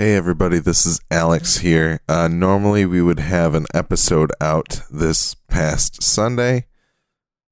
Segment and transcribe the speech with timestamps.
[0.00, 2.00] Hey everybody, this is Alex here.
[2.08, 6.68] Uh, normally we would have an episode out this past Sunday,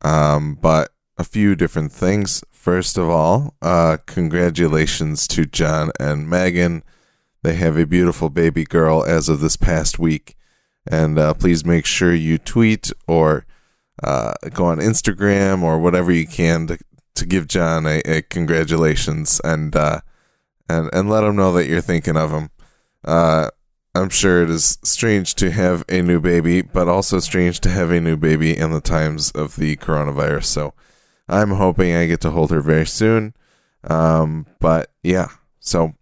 [0.00, 2.42] um, but a few different things.
[2.50, 6.82] First of all, uh, congratulations to John and Megan.
[7.42, 10.34] They have a beautiful baby girl as of this past week,
[10.90, 13.44] and uh, please make sure you tweet or
[14.02, 16.78] uh, go on Instagram or whatever you can to
[17.16, 20.00] to give John a, a congratulations and uh,
[20.70, 22.50] and and let him know that you're thinking of him.
[23.04, 23.48] Uh,
[23.94, 27.90] I'm sure it is strange to have a new baby, but also strange to have
[27.90, 30.44] a new baby in the times of the coronavirus.
[30.44, 30.74] So
[31.28, 33.34] I'm hoping I get to hold her very soon.
[33.84, 35.94] Um, but yeah, so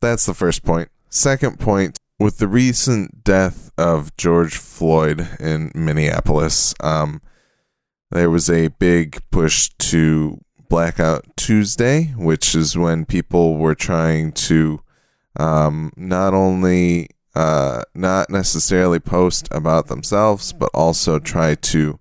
[0.00, 0.88] that's the first point.
[1.08, 7.20] Second point with the recent death of George Floyd in Minneapolis, um,
[8.10, 10.40] there was a big push to
[10.72, 14.80] Blackout Tuesday, which is when people were trying to
[15.36, 22.00] um, not only uh, not necessarily post about themselves, but also try to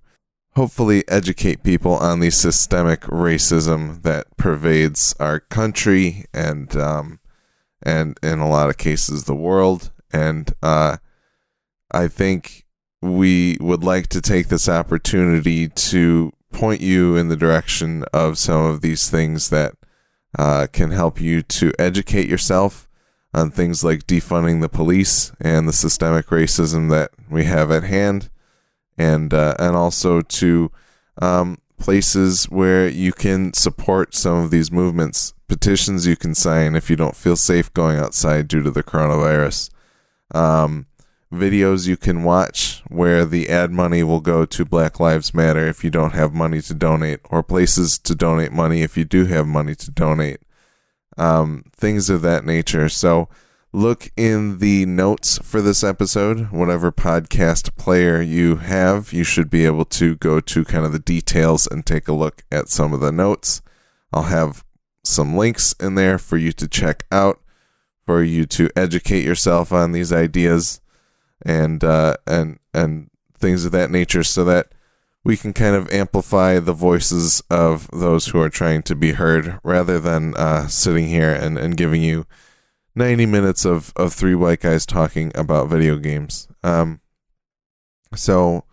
[0.56, 7.20] hopefully educate people on the systemic racism that pervades our country and um,
[7.84, 9.92] and in a lot of cases the world.
[10.14, 10.96] And uh,
[11.92, 12.66] I think
[13.02, 18.66] we would like to take this opportunity to point you in the direction of some
[18.66, 19.76] of these things that
[20.38, 22.88] uh, can help you to educate yourself
[23.34, 28.30] on things like defunding the police and the systemic racism that we have at hand,
[28.98, 30.72] and uh, and also to
[31.22, 36.90] um, places where you can support some of these movements, petitions you can sign if
[36.90, 39.70] you don't feel safe going outside due to the coronavirus.
[40.34, 40.88] Um,
[41.32, 45.84] videos you can watch where the ad money will go to Black Lives Matter if
[45.84, 49.48] you don't have money to donate, or places to donate money if you do have
[49.48, 50.42] money to donate.
[51.18, 52.90] Um, things of that nature.
[52.90, 53.30] So
[53.72, 59.66] look in the notes for this episode, whatever podcast player you have, you should be
[59.66, 63.00] able to go to kind of the details and take a look at some of
[63.00, 63.62] the notes.
[64.12, 64.66] I'll have
[65.04, 67.40] some links in there for you to check out,
[68.06, 70.81] for you to educate yourself on these ideas
[71.46, 74.72] and uh, and and things of that nature, so that
[75.24, 79.60] we can kind of amplify the voices of those who are trying to be heard,
[79.64, 82.26] rather than uh, sitting here and, and giving you
[82.96, 86.48] ninety minutes of of three white guys talking about video games.
[86.64, 87.02] Um,
[88.16, 88.66] so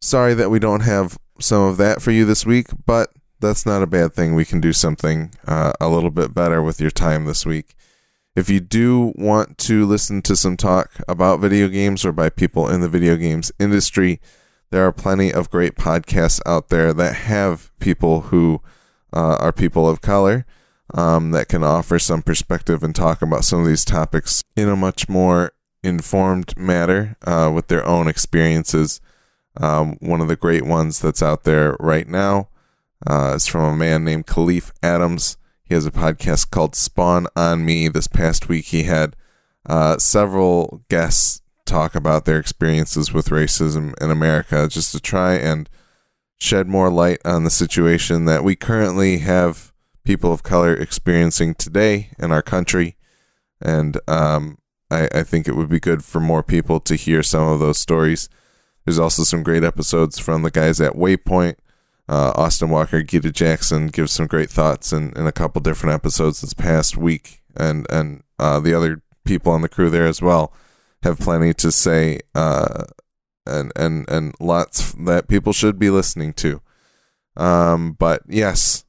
[0.00, 3.10] sorry that we don't have some of that for you this week, but
[3.40, 4.34] that's not a bad thing.
[4.34, 7.74] We can do something uh, a little bit better with your time this week.
[8.36, 12.68] If you do want to listen to some talk about video games or by people
[12.68, 14.20] in the video games industry,
[14.70, 18.60] there are plenty of great podcasts out there that have people who
[19.12, 20.44] uh, are people of color
[20.92, 24.74] um, that can offer some perspective and talk about some of these topics in a
[24.74, 25.52] much more
[25.84, 29.00] informed manner uh, with their own experiences.
[29.60, 32.48] Um, one of the great ones that's out there right now
[33.06, 35.36] uh, is from a man named Kahlief Adams.
[35.64, 37.88] He has a podcast called Spawn on Me.
[37.88, 39.16] This past week, he had
[39.66, 45.70] uh, several guests talk about their experiences with racism in America just to try and
[46.38, 49.72] shed more light on the situation that we currently have
[50.04, 52.96] people of color experiencing today in our country.
[53.62, 54.58] And um,
[54.90, 57.78] I, I think it would be good for more people to hear some of those
[57.78, 58.28] stories.
[58.84, 61.56] There's also some great episodes from the guys at Waypoint
[62.08, 66.40] uh, Austin Walker, Gita Jackson gives some great thoughts in, in a couple different episodes
[66.40, 70.52] this past week, and and uh, the other people on the crew there as well
[71.02, 72.84] have plenty to say, uh,
[73.46, 76.60] and and and lots that people should be listening to.
[77.36, 78.84] Um, but yes,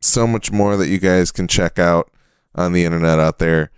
[0.00, 2.10] so much more that you guys can check out
[2.54, 3.70] on the internet out there.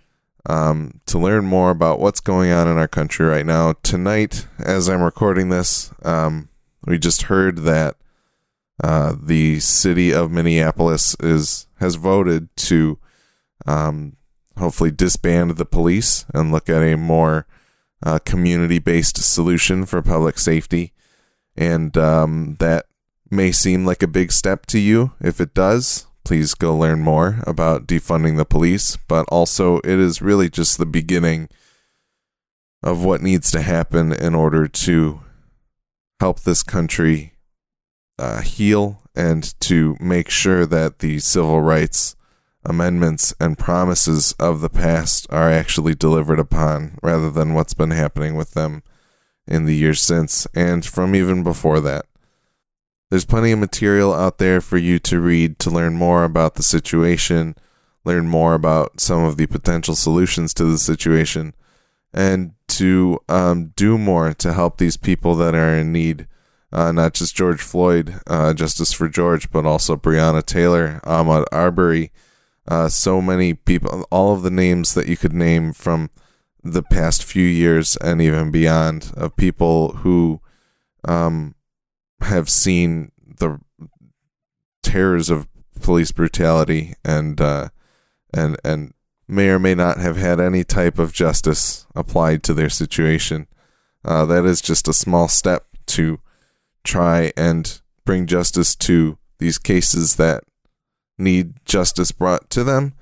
[0.47, 3.73] Um, to learn more about what's going on in our country right now.
[3.81, 6.49] Tonight, as I'm recording this, um,
[6.85, 7.95] we just heard that
[8.83, 12.99] uh, the city of Minneapolis is has voted to
[13.65, 14.17] um,
[14.57, 17.47] hopefully disband the police and look at a more
[18.03, 20.93] uh, community based solution for public safety.
[21.55, 22.85] And um, that
[23.29, 25.13] may seem like a big step to you.
[25.21, 28.97] If it does, please go learn more about defunding the police.
[29.07, 31.49] But also, it is really just the beginning
[32.83, 35.21] of what needs to happen in order to
[36.19, 37.34] help this country
[38.17, 42.15] uh, heal and to make sure that the civil rights
[42.65, 48.35] amendments and promises of the past are actually delivered upon rather than what's been happening
[48.35, 48.81] with them
[49.47, 52.05] in the years since and from even before that.
[53.11, 56.63] There's plenty of material out there for you to read to learn more about the
[56.63, 57.55] situation.
[58.03, 61.55] learn more about some of the potential solutions to the situation,
[62.13, 66.27] and to um, do more to help these people that are in need.
[66.75, 72.11] Uh, not just George Floyd, uh, Justice for George, but also Breonna Taylor, Ahmaud Arbery,
[72.67, 76.09] uh, so many people, all of the names that you could name from
[76.61, 80.41] the past few years and even beyond of people who
[81.07, 81.55] um,
[82.19, 83.61] have seen the
[84.83, 85.47] terrors of
[85.81, 87.69] police brutality and uh,
[88.33, 88.93] and and
[89.29, 93.47] may or may not have had any type of justice applied to their situation.
[94.03, 96.19] Uh, that is just a small step to
[96.85, 100.43] try and bring justice to these cases that
[101.17, 102.93] need justice brought to them,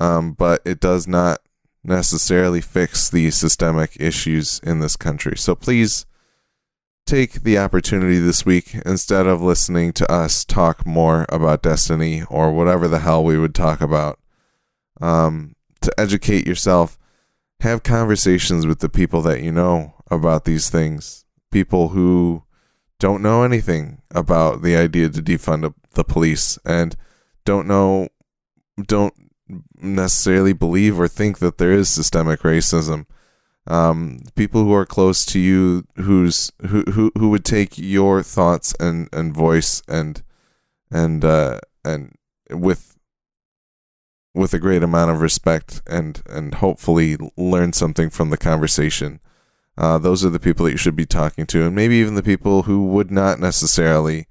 [0.00, 1.40] um, but it does not
[1.82, 5.36] necessarily fix the systemic issues in this country.
[5.36, 6.06] So please
[7.06, 12.52] take the opportunity this week instead of listening to us talk more about destiny or
[12.52, 14.18] whatever the hell we would talk about
[15.02, 16.98] um, to educate yourself
[17.60, 22.42] have conversations with the people that you know about these things people who
[22.98, 26.96] don't know anything about the idea to defund the police and
[27.44, 28.08] don't know
[28.86, 29.14] don't
[29.76, 33.06] necessarily believe or think that there is systemic racism.
[33.66, 38.74] Um, people who are close to you, who's who who who would take your thoughts
[38.78, 40.22] and and voice and
[40.90, 42.14] and uh, and
[42.50, 42.98] with
[44.34, 49.20] with a great amount of respect and and hopefully learn something from the conversation.
[49.76, 52.22] Uh, those are the people that you should be talking to, and maybe even the
[52.22, 54.26] people who would not necessarily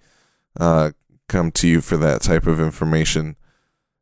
[0.59, 0.91] uh,
[1.27, 3.35] come to you for that type of information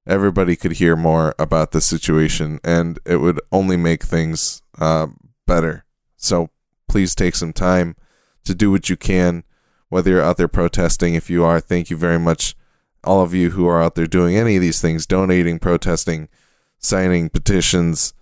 [0.06, 5.08] everybody could hear more about the situation and it would only make things uh,
[5.46, 5.86] better.
[6.18, 6.50] So
[6.88, 7.96] please take some time
[8.44, 9.44] to do what you can,
[9.90, 11.16] whether you're out there protesting.
[11.16, 12.56] If you are, thank you very much,
[13.04, 16.30] all of you who are out there doing any of these things donating, protesting,
[16.80, 18.14] signing petitions,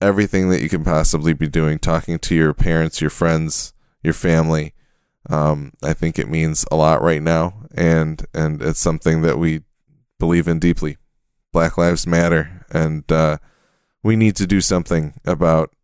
[0.00, 3.72] everything that you can possibly be doing, talking to your parents, your friends,
[4.02, 4.74] your family.
[5.28, 9.62] Um, I think it means a lot right now, and and it's something that we
[10.18, 10.98] believe in deeply.
[11.52, 13.38] Black Lives Matter, and uh,
[14.02, 15.74] we need to do something about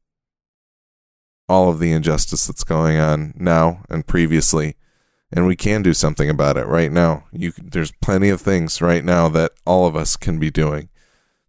[1.49, 4.77] all of the injustice that's going on now and previously,
[5.33, 7.25] and we can do something about it right now.
[7.33, 10.89] You, there's plenty of things right now that all of us can be doing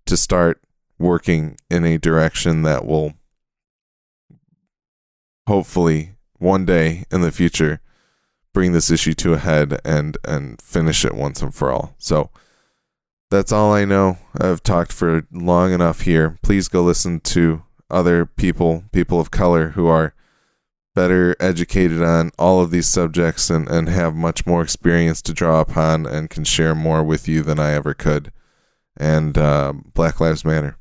[0.05, 0.62] to start
[0.99, 3.13] working in a direction that will
[5.47, 7.81] hopefully one day in the future
[8.53, 11.95] bring this issue to a head and and finish it once and for all.
[11.97, 12.29] So
[13.31, 14.19] that's all I know.
[14.39, 16.37] I've talked for long enough here.
[16.43, 20.13] Please go listen to other people, people of color who are
[20.95, 25.59] better educated on all of these subjects and, and have much more experience to draw
[25.59, 28.31] upon and can share more with you than I ever could.
[28.95, 30.77] And uh, Black Lives Matter.